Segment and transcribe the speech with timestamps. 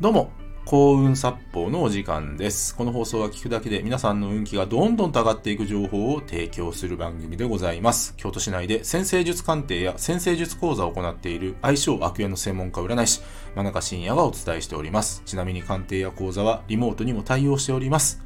[0.00, 0.30] どうも、
[0.64, 2.74] 幸運殺法のお時間です。
[2.74, 8.14] この放送は聞くだけで皆さんの運気がどんどん上がっていく情報を提供する番組でございます。
[8.16, 13.20] 京都市内で先生術鑑定や先生術講座を行っている相性悪縁の専門家占い師、
[13.54, 15.20] 真中信也がお伝えしております。
[15.26, 18.22] ちなみに鑑定や講座はリモートにも対応しております。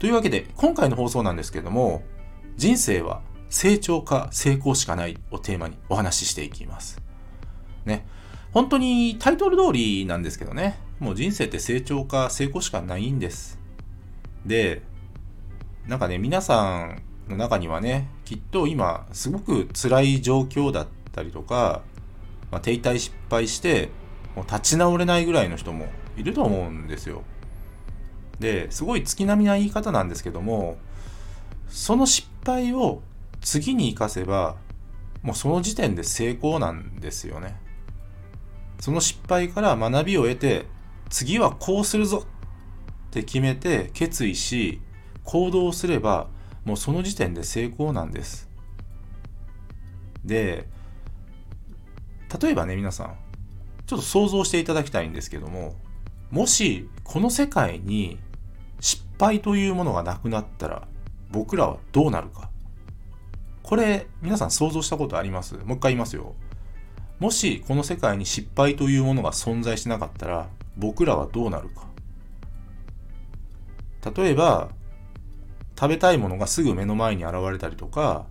[0.00, 2.02] というわけで、今回の放送なんですけども、
[2.56, 7.00] 人生は成長か成功しかないをテーマにお話ししていきます。
[7.84, 8.04] ね。
[8.50, 10.82] 本当にタイトル通りなんですけどね。
[11.00, 13.58] もう人生って成長か成功しかないんです。
[14.46, 14.82] で、
[15.86, 21.82] なんかね、皆さんの中にはね、きっと今、すごく辛い状況だったりとか、
[22.50, 23.90] まあ、停滞失敗して、
[24.36, 25.86] もう立ち直れないぐらいの人も
[26.16, 27.22] いると思うんですよ。
[28.38, 30.76] で、すごい月並みな言い方なんですけども、
[31.68, 33.02] その失敗を
[33.40, 34.56] 次に生かせば、
[35.22, 37.56] もうその時点で成功なんですよね。
[38.80, 40.66] その失敗から学びを得て、
[41.14, 42.26] 次はこうするぞ
[43.06, 44.80] って決めて決意し、
[45.22, 46.26] 行動すれば、
[46.64, 48.50] もうその時点で成功なんです。
[50.24, 50.66] で、
[52.42, 53.16] 例えばね、皆さん、
[53.86, 55.76] ちょっと想像していただきたいんですけども、
[56.32, 58.18] もしこの世界に
[58.80, 60.88] 失敗というものがなくなったら、
[61.30, 62.50] 僕らはどうなるか。
[63.62, 65.54] これ、皆さん想像したことあります？
[65.58, 66.34] もう一回言いますよ。
[67.20, 71.88] もしこの世界に失敗というものが存在しなかったら僕らはどうなるか
[74.14, 74.70] 例えば
[75.78, 78.26] 食べたいものがすぐ目の前に現れたりとか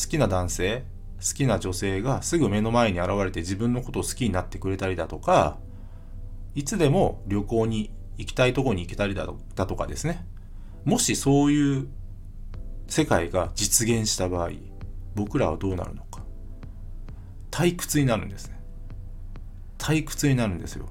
[0.00, 0.84] 好きな男性
[1.18, 5.58] 好きな女性がすぐ目の前に現れて自分のことを好きになってくれたりだとか
[6.54, 9.26] いつでも旅行に行きたいとこに行けたりだ
[9.66, 10.26] とかですね
[10.84, 11.88] もしそういう
[12.88, 14.50] 世界が実現した場合
[15.14, 16.26] 僕らはどうなるのか
[17.56, 18.60] 退屈になるんですね。
[19.78, 20.90] 退屈になるんですよ。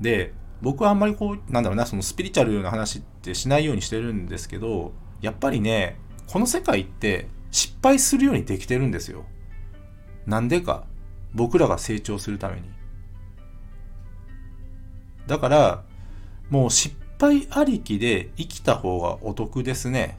[0.00, 9.24] で、僕はあんまりこう、なんだろうな、そのスピリチュアルな話ってしないようにしてるんですけど、やっぱりね、この世界って失敗するようにできてるんですよ。
[10.26, 10.84] なんでか、
[11.34, 12.62] 僕らが成長するために。
[15.26, 15.84] だから、
[16.50, 20.16] もう失敗ありきで生きた方がお得ですね。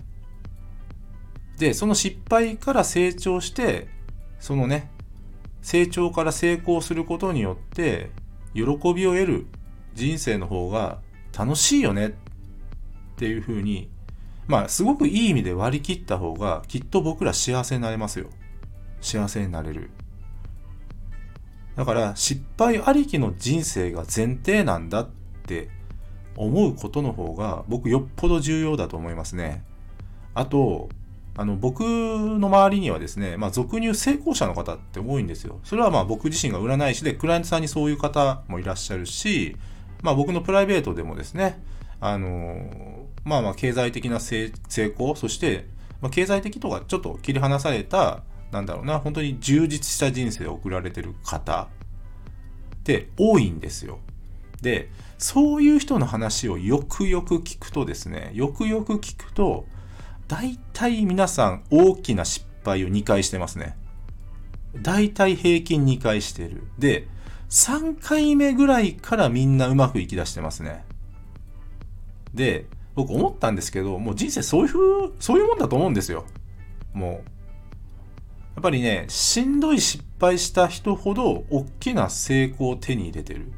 [1.57, 3.88] で、その失敗から成長して、
[4.40, 4.91] そのね、
[5.62, 8.12] 成長から成功することによって
[8.53, 8.62] 喜
[8.94, 9.47] びを得る
[9.97, 11.00] 人生の方が
[11.38, 12.12] 楽しいよねっ
[13.18, 13.90] ていうふうに
[14.47, 18.28] まあすごくいい意味で割り切った方がきっと僕ら幸せになれますよ。
[19.02, 19.90] 幸せになれる。
[21.75, 25.09] だから失敗ありきの人生が前提なんだっ
[25.46, 25.69] て
[26.36, 29.63] 思うことの方が僕よっぽど重要だと思いますね。
[30.34, 30.90] あと
[31.40, 35.59] あの僕の周りにはですね、まあ、俗に成功者の方って多いんですよ。
[35.63, 39.56] それはまあ僕自身が占い師で、クライアントさんにそういう方もいらっしゃるし、
[40.02, 41.62] まあ僕のプライベートでもですね、
[42.00, 45.68] あのまあまあ経済的な成功、そして、
[46.02, 51.68] まあ、経済的とかちょっと切り離された、なんだろうな、本当に充実した人生を送られてる方っ
[52.84, 54.00] て多いんですよ。
[54.62, 59.66] で、そういう人の話をよくよく聞くとですね、よくよく聞くと、
[60.28, 63.78] 大体皆さん大きな失敗を2回してますね。
[64.81, 66.63] 大体平均2回してる。
[66.78, 67.07] で、
[67.50, 70.84] 3回目ぐらいからみんなうまくいき出してますね。
[72.34, 72.66] で、
[72.96, 76.25] 僕思ったんですけど、もう人生そういう、そういうもんだと思うんですよ。
[76.94, 77.12] もう。
[77.12, 83.52] やっぱりね、しんどい失敗した人ほど大きな成功を手に入れてる。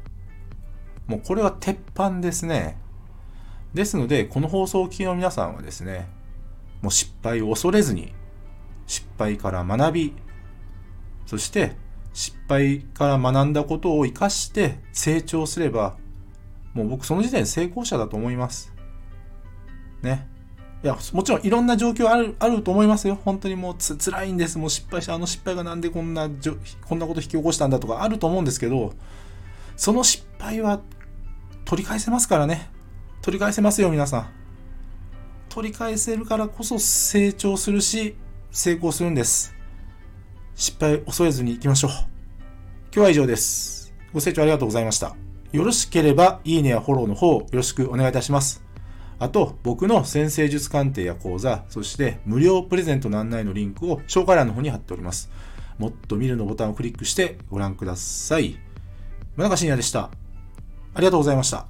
[1.06, 2.78] もうこれは鉄板ですね。
[3.74, 6.08] ですので、この放送を聞きの皆さんはですね、
[6.82, 8.12] もう失敗を恐れずに、
[8.86, 10.14] 失敗から学び、
[11.26, 11.76] そして
[12.12, 15.96] 失敗から学んだことを活かして成長すれば、
[16.74, 18.72] もう僕その時点で成功者だと思います。
[20.02, 20.28] ね。
[20.82, 23.18] いや、もちろんいろんな状況ある、あると思いますよ。
[23.22, 24.56] 本当にもうつ、辛いんです。
[24.56, 26.28] もう失敗した、あの失敗がなんでこんな、
[26.86, 28.94] こんなこと引き起こしたんだとかあると思うんですけど、
[29.76, 30.80] その失敗は
[31.64, 32.70] 取り返せますからね。
[33.20, 34.30] 取り返せますよ、皆さん。
[35.50, 38.16] 取り返せるからこそ成長するし、
[38.50, 39.54] 成功するんです。
[40.60, 41.90] 失敗を恐れずに行きましょう。
[41.90, 42.06] 今
[42.92, 43.94] 日は以上です。
[44.12, 45.16] ご清聴ありがとうございました。
[45.52, 48.62] よろしければ、いいねやフォローの方よろしくお願いいたします。
[49.18, 55.30] あと、僕の先生術鑑定や講座、そして無料プレゼントの案内のリンクを紹介欄の方に貼っております。
[55.78, 58.58] もっと見るのボタンをクリックしてご覧ください。
[59.36, 60.10] 村中信也でした。
[60.92, 61.68] ありがとうございました。